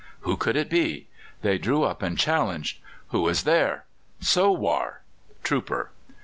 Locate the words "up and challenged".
1.83-2.79